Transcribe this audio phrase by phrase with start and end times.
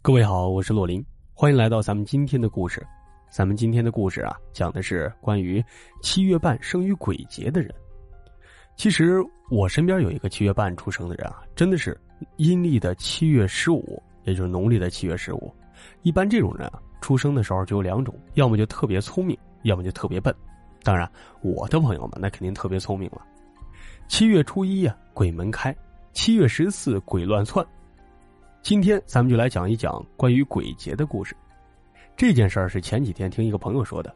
[0.00, 2.86] 各位好，我是洛林，欢迎来到咱们今天的故事。
[3.28, 5.62] 咱们今天的故事啊，讲的是关于
[6.00, 7.74] 七月半生于鬼节的人。
[8.76, 9.18] 其实
[9.50, 12.00] 我身边有一个七月半出生的人啊，真的是
[12.36, 15.52] 阴历的七月十五，也就是农历的七月十五。
[16.02, 20.34] 一般这种人啊，出生的时候就有两种，要么就特别聪明，要么就特别笨。
[20.84, 21.10] 当然，
[21.42, 23.20] 我的朋友们那肯定特别聪明了。
[24.06, 25.72] 七月初一呀，鬼门开；
[26.12, 27.66] 七月十四，鬼乱窜。
[28.60, 31.34] 今天咱们就来讲一讲关于鬼节的故事。
[32.16, 34.12] 这件事儿是前几天听一个朋友说的。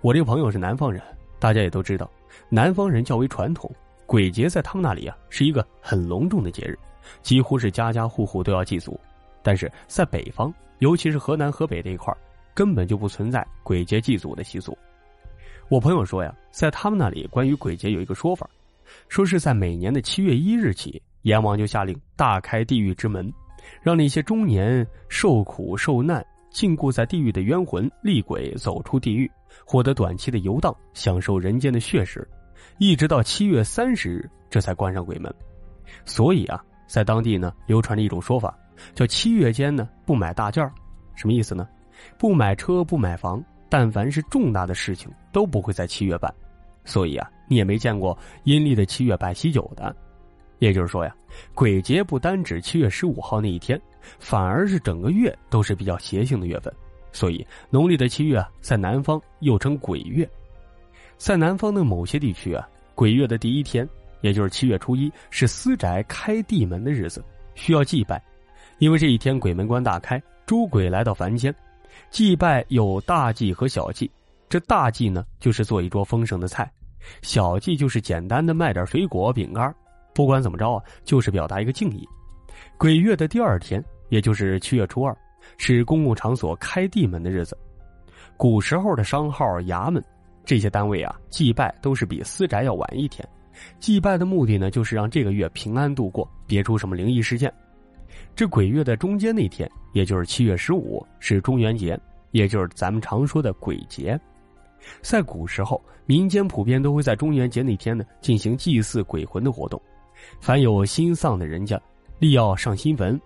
[0.00, 1.00] 我这个朋友是南方人，
[1.38, 2.10] 大家也都知道，
[2.48, 3.70] 南方人较为传统，
[4.06, 6.76] 鬼节在他们那里啊是一个很隆重的节日，
[7.22, 8.98] 几乎是家家户户都要祭祖。
[9.42, 12.12] 但是在北方，尤其是河南、河北这一块
[12.54, 14.76] 根本就不存在鬼节祭祖的习俗。
[15.68, 18.48] 我朋友说呀，在他们那里关于鬼节有一个说法，
[19.08, 23.32] 说是在每年的七月一日起，阎王就下令大开地狱之门。
[23.82, 29.30] 让那些中年受苦受难、禁锢在地狱的冤魂厉鬼走出地狱，
[29.64, 32.26] 获得短期的游荡，享受人间的血食，
[32.78, 35.32] 一直到七月三十日，这才关上鬼门。
[36.04, 38.56] 所以啊，在当地呢，流传着一种说法，
[38.94, 40.68] 叫七月间呢不买大件
[41.14, 41.68] 什么意思呢？
[42.18, 46.32] 不买车，不买房，但凡是重大的事情都不会在七月办。
[46.84, 49.94] 所以啊，你也没见过阴历的七月办喜酒的。
[50.58, 51.14] 也就是说呀，
[51.54, 53.80] 鬼节不单指七月十五号那一天，
[54.18, 56.72] 反而是整个月都是比较邪性的月份。
[57.12, 60.28] 所以，农历的七月啊，在南方又称鬼月。
[61.16, 63.88] 在南方的某些地区啊，鬼月的第一天，
[64.20, 68.22] 也就是七月初一，是私宅开地门的日子，需要祭拜，
[68.78, 71.54] 因为这一天鬼门关大开，诸鬼来到凡间。
[72.10, 74.10] 祭拜有大祭和小祭，
[74.48, 76.66] 这大祭呢，就是做一桌丰盛的菜；
[77.22, 79.74] 小祭就是简单的卖点水果、饼干。
[80.16, 82.08] 不管怎么着啊，就是表达一个敬意。
[82.78, 85.14] 鬼月的第二天，也就是七月初二，
[85.58, 87.54] 是公共场所开地门的日子。
[88.34, 90.02] 古时候的商号、衙门
[90.42, 93.28] 这些单位啊，祭拜都是比私宅要晚一天。
[93.78, 97.52] 祭拜的目的呢，就是让这个月平安度过，别出什么灵异事件。
[98.34, 101.98] 这鬼月的中间那天，也就是七月十五，是中元节，
[102.30, 104.18] 也就是咱们常说的鬼节。
[105.02, 109.78] 在古时候，民间普遍都会在中元节那天呢，进行祭祀鬼魂的活动。
[110.40, 111.80] 凡有心丧的人家，
[112.18, 113.20] 立要上新坟，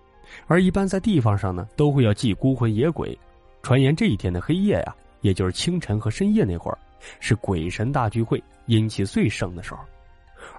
[0.47, 3.17] 而一般在地方上呢，都会要祭孤魂野鬼。
[3.61, 6.77] 传言这一天的黑夜呀，也就是清晨和深夜那会儿，
[7.19, 9.79] 是鬼神大聚会、阴气最盛的时候。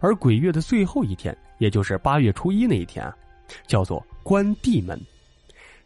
[0.00, 3.16] 而鬼月的最后一天，也就是八月初一那一天啊，
[3.66, 5.00] 叫做关地门。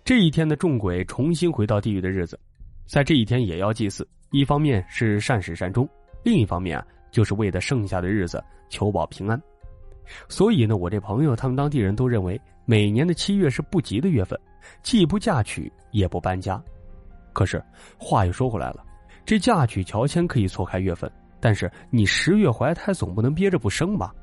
[0.05, 2.39] 这一天的众鬼重新回到地狱的日子，
[2.87, 5.89] 在这一天也要祭祀，一方面是善始善终，
[6.23, 9.41] 另一方面啊，就是为了剩下的日子求保平安。
[10.29, 14.39] 所以呢，我这朋友他们当地人都认为，每年的七月是不吉的月份，
[14.83, 16.63] 既不嫁娶也不搬家。
[17.33, 17.63] 可是
[17.99, 18.85] 话又说回来了，
[19.25, 24.15] 这嫁娶乔迁可以错开月份，但是你十月怀胎总不能憋着不生吧？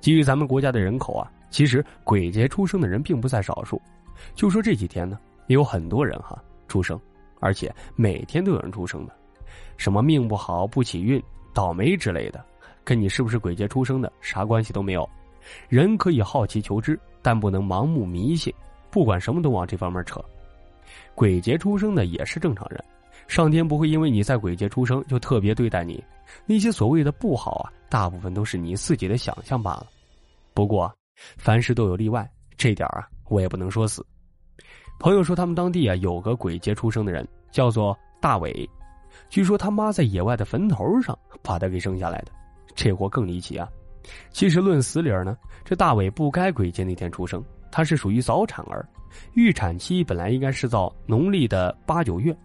[0.00, 3.80] 基于咱们国家的人口啊，其实鬼节出生的人并不在少数。
[4.34, 6.98] 就说这几天呢，也有很多人哈出生，
[7.40, 9.14] 而且每天都有人出生的，
[9.76, 11.22] 什么命不好、不起运、
[11.52, 12.44] 倒霉之类的。
[12.84, 15.08] 跟你是不是鬼节出生的啥关系都没有，
[15.68, 18.52] 人可以好奇求知，但不能盲目迷信，
[18.90, 20.20] 不管什么都往这方面扯。
[21.14, 22.82] 鬼节出生的也是正常人，
[23.28, 26.02] 上天不会因为你在鬼节出生就特别对待你。
[26.46, 29.86] 那些所谓的不好啊，大部分都是你自己的想象罢了。
[30.54, 30.92] 不过，
[31.36, 34.04] 凡事都有例外，这点啊，我也不能说死。
[34.98, 38.68] 朋友说他们当地啊有个鬼节出生的人，叫做大伟，
[39.28, 42.32] 据说他妈在野外的坟头上把他给生下来的。
[42.74, 43.68] 这货更离奇啊！
[44.30, 48.88] 其实论死理儿呢，这大伟不该鬼节那天出生，他是属于早产儿，
[49.34, 52.36] 预产期本来应该是到农历的八九月，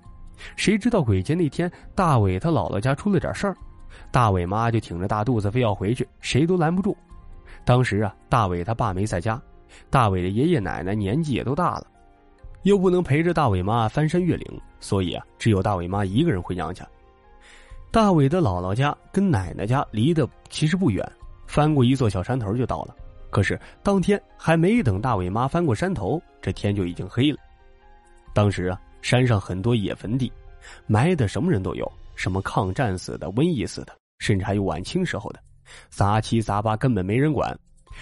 [0.55, 3.55] 谁知道鬼节那天大伟他姥姥家出了点事儿，
[4.11, 6.95] 大伟妈就挺着大肚子非要回去，谁都拦不住。
[7.63, 9.41] 当时啊，大伟他爸没在家，
[9.89, 11.87] 大伟的爷爷奶奶年纪也都大了，
[12.63, 16.85] 又不能陪着大伟妈翻山越岭，所以啊，只有大伟妈一个人回娘家。
[17.91, 21.09] 大伟的姥姥家跟奶奶家离得其实不远，
[21.47, 22.95] 翻过一座小山头就到了。
[23.29, 27.37] 可是当天还没等大伟妈翻过山头，这天就已经黑了。
[28.33, 30.31] 当时啊，山上很多野坟地，
[30.87, 35.39] 埋的什么人都有，什么抗战死的、瘟疫死的，甚至还有晚清时候的，
[35.89, 37.57] 杂七杂八，根本没人管。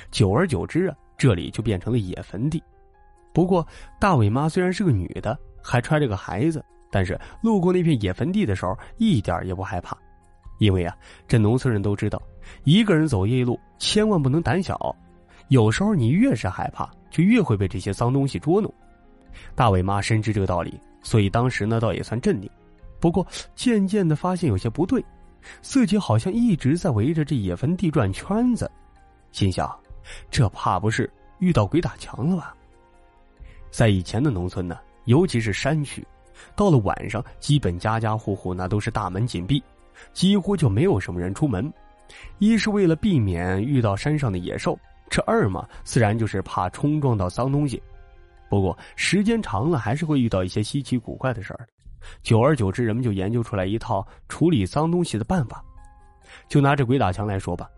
[0.09, 2.61] 久而久之啊，这里就变成了野坟地。
[3.31, 3.65] 不过
[3.99, 6.63] 大伟妈虽然是个女的，还揣着个孩子。
[6.93, 9.97] 但是路过那片野坟地的时候，一点也不害怕，
[10.59, 10.95] 因为啊，
[11.27, 12.21] 这农村人都知道，
[12.65, 14.95] 一个人走夜路千万不能胆小，
[15.47, 16.09] 有时候你。
[16.09, 18.71] 越是害怕，就越会被这些脏东西捉弄。
[19.55, 22.47] 大伟妈深知这个道理，所以当时呢倒也算镇定。
[22.99, 23.25] 不过
[23.55, 25.03] 渐渐的发现有些不对，
[25.61, 28.69] 自己好像一直在围着这野坟地转圈子，
[29.31, 29.75] 心想：
[30.29, 32.55] 这怕不是遇到鬼打墙了吧？
[33.71, 36.05] 在以前的农村呢，尤其是山区，
[36.55, 39.61] 到了晚上，基本家家户户那都是大门紧闭，
[40.13, 41.71] 几乎就没有什么人出门。
[42.39, 44.77] 一是为了避免遇到山上的野兽，
[45.09, 47.81] 这二嘛，自然就是怕冲撞到脏东西。
[48.49, 51.67] 不过时间长了，还是会遇到一些稀奇古怪的事儿。
[52.21, 55.63] 久而久之，人们就研究出来一套处理脏东西的办法。
[56.47, 57.69] 就拿这鬼打墙来说吧，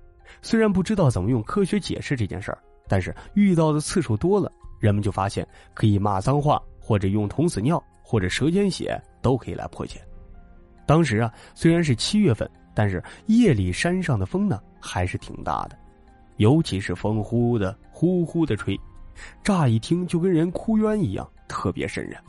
[0.42, 10.00] 虽然不知道怎么用科学解释这件事儿，但是遇到的次数多了，人们就发现可以骂脏话，或者用童子尿，或者舌尖血，都可以来破解。
[10.86, 12.48] 当时啊，虽然是七月份。
[12.78, 15.78] 但是夜里山上的风呢还是挺大的，
[16.36, 18.78] 尤其是风呼的呼呼的吹，
[19.42, 22.22] 乍一听就跟人哭冤一样，特别瘆人。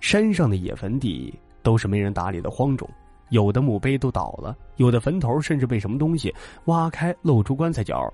[0.00, 2.88] 山上的野坟地都是没人打理的荒冢，
[3.28, 6.34] 有的墓碑都倒了，有的坟头甚至被什么东西
[6.64, 8.10] 挖开，露出棺材角，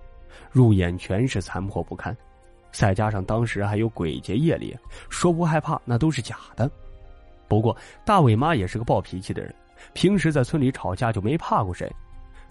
[0.51, 2.13] 入眼全是残破不堪。
[2.73, 4.77] 再加上当时还有鬼节夜里，
[5.11, 6.71] 说不害怕那都是假的。
[7.47, 9.55] 不过大伟妈也是个暴脾气的人。
[9.95, 11.93] 平时在村里吵架就没怕过谁，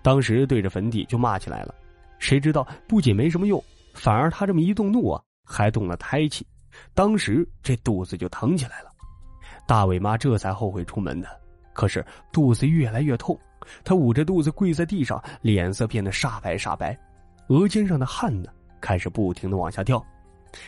[0.02, 1.74] 当时对着坟地就骂起来了。
[2.20, 3.64] 谁知道不仅没什么用，
[3.94, 6.46] 反而他这么一动怒啊，还动了胎气，
[6.94, 8.92] 当时这肚子就疼起来了。
[9.66, 11.28] 大伟妈这才后悔出门的，
[11.74, 13.40] 可是肚子越来越痛，
[13.84, 16.96] 她捂着肚子跪在地上，脸色变得煞白煞白，
[17.48, 18.52] 额尖上的汗呢
[18.82, 20.04] 开始不停的往下掉。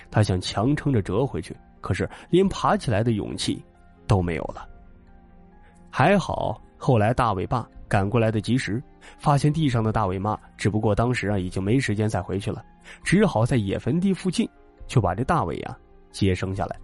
[0.09, 3.61] 他想强撑着折回去，可是连爬起来的勇气
[4.07, 4.65] 都没有了。
[5.89, 8.81] 还好，后来大伟爸赶过来的及时，
[9.17, 12.63] 发现地上的大伟妈，只不过当时啊已经没时间再回去了，
[13.03, 14.47] 只好在野坟地附近
[14.87, 15.77] 就把这大伟啊
[16.11, 16.79] 接生下来。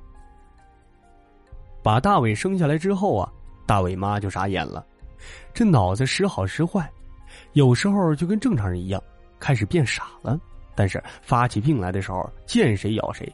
[1.81, 3.31] 把大伟生下来之后啊，
[3.65, 4.85] 大伟妈就傻眼了，
[5.53, 6.91] 这脑子时好时坏，
[7.53, 9.01] 有时候就跟正常人一样，
[9.39, 10.37] 开始变傻了。
[10.79, 13.29] 但是发起病来的时候，见谁咬谁，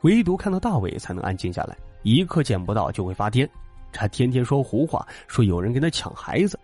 [0.00, 3.48] 唯独看到大伟才能安静下来，一刻见不到就会发癫。
[3.92, 6.58] 他天天说胡话，说有人跟他抢孩子。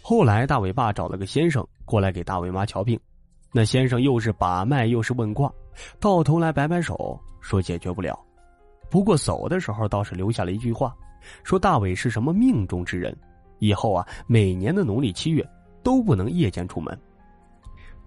[0.00, 2.98] 后来大伟爸找了个先生过来给大伟妈瞧病，
[3.52, 5.52] 那先生又是把脉又是问卦，
[6.00, 8.18] 到头来摆摆手说解决不了。
[8.88, 10.96] 不过走的时候倒是留下了一句话，
[11.44, 13.14] 说大伟是什么命中之人，
[13.58, 15.46] 以后啊每年的农历七月
[15.82, 16.98] 都不能夜间出门。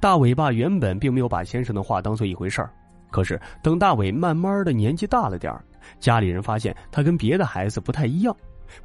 [0.01, 2.73] 大伟爸原本并没有把先生的话当做一回事儿，
[3.11, 5.63] 可是等大伟慢慢的年纪大了点儿。
[5.99, 8.35] 家里人发现他跟别的孩子不太一样，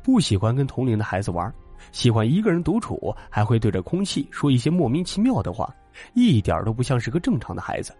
[0.03, 1.51] 不喜欢跟同龄的孩子玩，
[1.91, 5.75] 喜欢一个人独处，还会对着空气说一些莫名其妙的话，
[6.13, 7.97] 一点都不像是个正常的孩子。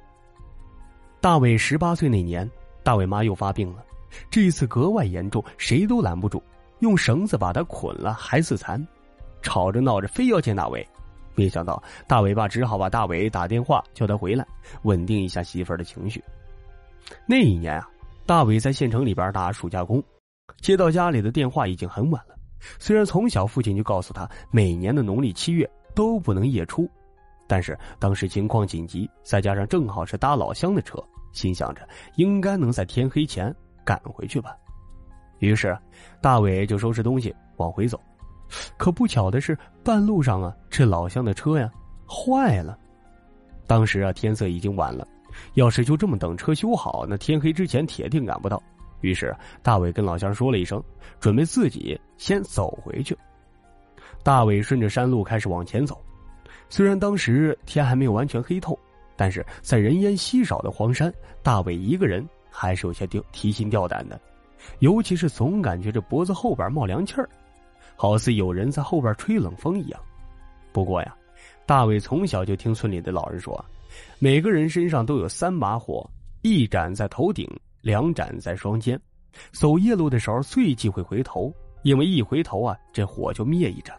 [1.19, 2.49] 大伟十八岁那年，
[2.83, 3.83] 大伟妈又发病了，
[4.31, 6.43] 这一次格外严重，谁都拦不住，
[6.81, 8.87] 用绳子把他捆了，还自残，
[9.41, 10.87] 吵着闹着非要见大伟。
[11.37, 14.45] 没想到大伟爸只好把大伟打电话叫他回来，
[14.83, 16.21] 稳定一下媳妇儿的情绪。
[17.27, 17.89] 那一年啊。
[18.29, 20.03] 大伟在县城里边打暑假工，
[20.61, 22.35] 接到家里的电话已经很晚了。
[22.77, 26.91] 虽然从小父亲就告诉他，每年的农历七月都不能夜出，
[27.47, 30.99] 但是当时情况紧急，再加上正好是搭老乡的车，
[31.31, 33.55] 心想着应该能在天黑前
[33.85, 34.57] 赶回去吧。
[35.39, 35.79] 于是，
[36.21, 38.01] 大伟就收拾东西往回走。
[38.77, 41.71] 可不巧的是，半路上啊，这老乡的车呀
[42.09, 42.79] 坏了。
[43.67, 45.07] 当时啊，天色已经晚了。
[45.55, 48.63] 要是就这么等车修好，那天黑之前铁定赶不到。
[49.03, 50.83] 于是大伟跟老乡说了一声，
[51.21, 53.17] 准备自己先走回去。
[54.23, 56.01] 大伟顺着山路开始往前走，
[56.69, 58.77] 虽然当时天还没有完全黑透，
[59.15, 61.13] 但是在人烟稀少的荒山，
[61.43, 64.19] 大伟一个人还是有些吊提心吊胆的，
[64.79, 67.29] 尤其是总感觉这脖子后边冒凉气儿，
[67.97, 70.01] 好似有人在后边吹冷风一样。
[70.73, 71.17] 不过呀，
[71.65, 73.65] 大伟从小就听村里的老人说。
[74.19, 76.09] 每个人身上都有三把火，
[76.43, 77.49] 一盏在头顶，
[77.81, 79.01] 两盏在双肩。
[79.53, 81.51] 走夜路的时候最忌讳回头，
[81.83, 83.97] 因为一回头啊，这火就灭一盏。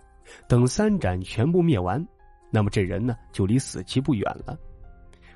[0.48, 2.06] 等三盏全部灭完，
[2.52, 4.56] 那么这人呢就离死期不远了。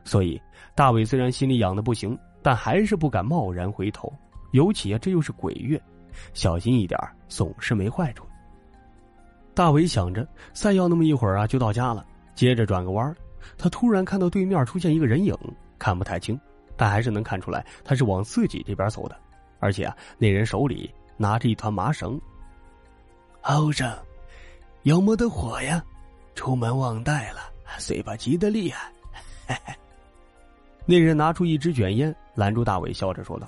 [0.04, 0.40] 所以
[0.76, 4.14] 大伟虽然心里痒的不行，但还是不敢贸然回头。
[4.52, 5.82] 尤其啊，这又是鬼月，
[6.34, 8.26] 小心一点总是没坏处。
[9.54, 12.06] 大伟想着，再要那么一会儿啊，就到家了。
[12.34, 13.16] 接着转个弯
[13.58, 15.36] 他突然看到对面出现一个人影，
[15.78, 16.40] 看不太清，
[16.78, 19.16] 但还是能看出来他是往自己这边走的，
[19.60, 22.20] 而且啊，那人手里拿着一团麻绳。
[23.42, 23.92] 欧生，
[24.84, 25.84] 有没得火呀？
[26.34, 27.42] 出门忘带了，
[27.78, 28.92] 嘴巴急得厉害。
[30.86, 33.48] 那人拿出一支卷烟，拦住大伟，笑着说道：“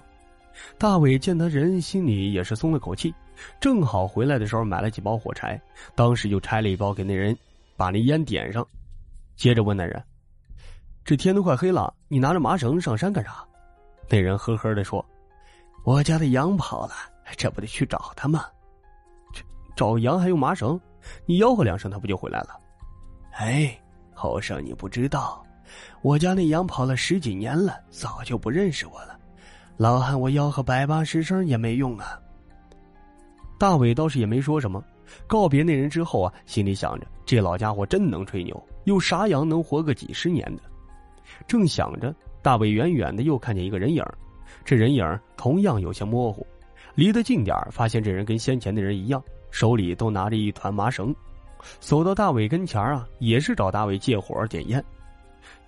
[0.78, 3.14] 大伟见他人，心里也是松了口气。
[3.60, 5.60] 正好回来的时候买了几包火柴，
[5.96, 7.36] 当时就拆了一包给那人，
[7.76, 8.66] 把那烟点上，
[9.36, 10.02] 接着问那人
[11.04, 13.44] ：“这天都快黑了，你拿着麻绳上山干啥？”
[14.08, 15.04] 那人呵呵的说
[15.84, 16.94] ：“我家的羊跑了，
[17.36, 18.46] 这不得去找他吗？
[19.76, 20.80] 找羊还用麻绳？
[21.26, 22.60] 你吆喝两声，他不就回来了？”
[23.34, 23.76] 哎，
[24.14, 25.44] 后生你不知道，
[26.04, 29.20] 我家那羊跑了十几年了，早就不认识我了。
[29.78, 32.20] 老汉，我吆喝百八十声也没用啊。
[33.58, 34.84] 大伟倒是也没说什么，
[35.26, 40.62] 告别那人之后啊，心里想着这老家伙真能吹牛，有啥羊能活个几十年的？
[41.48, 44.06] 正想着，大伟远远的又看见一个人影
[44.64, 46.46] 这人影同样有些模糊，
[46.94, 51.14] 离得近点发现这人跟先前的人一样，手里都拿着一团麻绳，
[51.80, 54.84] 走到大伟跟前啊，也是找大伟借火点烟，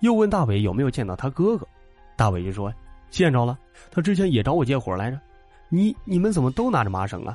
[0.00, 1.66] 又问大伟有没有见到他哥哥，
[2.16, 2.72] 大伟就说
[3.16, 3.58] 见着了，
[3.90, 5.18] 他之前也找我借火来着，
[5.70, 7.34] 你你们怎么都拿着麻绳啊？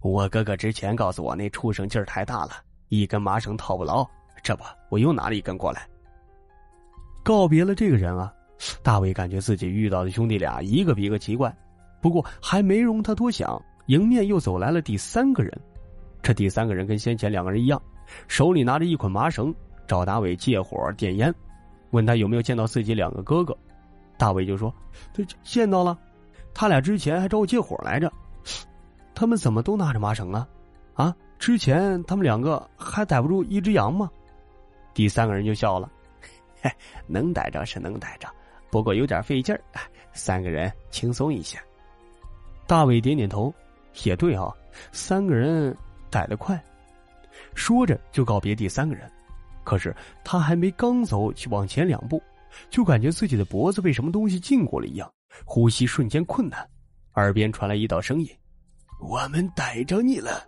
[0.00, 2.52] 我哥哥之前告诉我，那畜生劲儿太大了，
[2.88, 4.08] 一根麻绳套不牢。
[4.44, 5.88] 这不，我又拿了一根过来。
[7.24, 8.32] 告别了这个人啊，
[8.80, 11.52] 大伟感觉自己遇到的兄弟俩一个比一个奇怪。
[12.00, 15.52] 不过还没容他多想，迎面又走来了第三个人。
[16.22, 17.82] 这第三个人跟先前两个人一样，
[18.28, 19.52] 手里拿着一捆麻绳，
[19.84, 21.34] 找大伟借火点烟，
[21.90, 23.52] 问他有没有见到自己两个哥哥。
[24.16, 24.72] 大伟就说
[25.12, 25.98] ：“这见到了，
[26.52, 28.12] 他俩之前还找我借火来着。”
[29.14, 30.48] 他们怎么都拿着麻绳啊？
[30.94, 31.14] 啊！
[31.38, 34.10] 之前他们两个还逮不住一只羊吗？
[34.92, 35.90] 第三个人就笑了
[36.62, 36.70] ：“嘿，
[37.06, 38.28] 能逮着是能逮着，
[38.70, 39.60] 不过有点费劲儿。
[40.12, 41.58] 三个人轻松一些。”
[42.66, 43.52] 大伟点点头
[44.04, 44.52] ：“也对啊，
[44.90, 45.76] 三个人
[46.10, 46.62] 逮得快。”
[47.54, 49.10] 说着就告别第三个人。
[49.64, 52.22] 可是他还没刚走去往前两步，
[52.70, 55.10] 就感觉自己的脖子被什么东西禁过了一样，
[55.44, 56.68] 呼吸瞬间困难，
[57.14, 58.28] 耳边传来一道声音。
[59.00, 60.46] 我们逮着你了。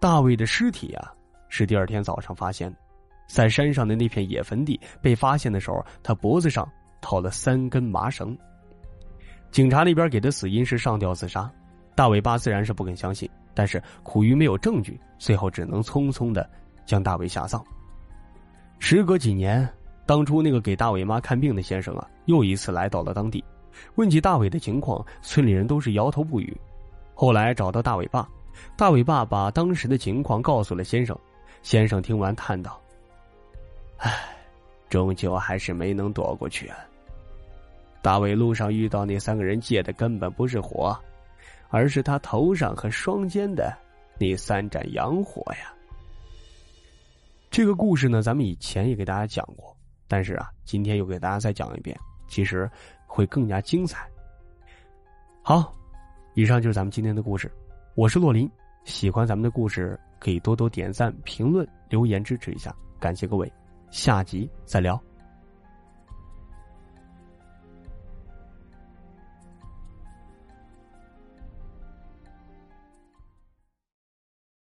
[0.00, 1.12] 大卫的尸体啊，
[1.48, 2.74] 是第二天早上发现，
[3.26, 8.36] 在山上的那片野坟地被发现的时候，他脖子上套了三根麻绳。
[9.50, 11.50] 警察那边给的死因是上吊自杀，
[11.94, 16.48] 大伟爸自然是不肯相信，但是苦于没有证据，最后只能匆匆的
[16.84, 17.64] 将大伟下葬。
[18.78, 19.66] 时隔几年，
[20.06, 23.42] 当初那个给大伟妈看病的先生啊，又一次来到了当地。
[23.96, 26.56] 问起大伟的情况，村里人都是摇头不语。
[27.14, 28.28] 后来找到大伟爸，
[28.76, 31.18] 大伟爸把当时的情况告诉了先生。
[31.62, 32.78] 先生听完叹道
[33.96, 34.12] ：“唉，
[34.90, 36.70] 终究还是没能躲过去。
[38.02, 40.94] 大伟路上遇到那三个人借的根本不是火，
[41.70, 43.74] 而是他头上和双肩的
[44.18, 45.72] 那三盏阳火呀。”
[47.50, 49.73] 这个故事呢，咱们以前也给大家讲过，
[50.08, 51.98] 但是啊，今天又给大家再讲一遍。
[52.28, 52.70] 其实。
[53.06, 54.10] 会更加精彩。
[55.40, 55.72] 好，
[56.34, 57.48] 以上就是咱们今天的故事。
[57.94, 58.50] 我是洛林，
[58.82, 63.48] 喜欢咱们的故事可以多多点赞、评论、留言支持一下，感谢各位，
[63.92, 65.00] 下集再聊。